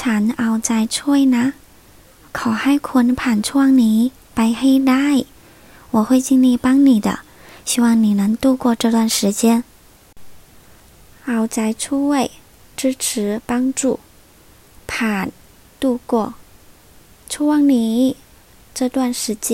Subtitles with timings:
[0.00, 1.44] ฉันเอาใจช่วยนะ
[2.38, 3.98] ขอให้คุณผ่านช่วงนี้
[4.34, 5.06] ไปให้ได้
[5.94, 7.08] 我会尽力帮你的
[7.68, 9.42] 希望你能度过这段时间
[11.26, 12.24] เอาใจช่วย
[12.78, 13.80] 支持帮助
[14.90, 15.26] ผ่าน
[15.82, 16.12] 度过
[17.32, 17.96] ช่วงนี้
[18.76, 19.48] 这段时间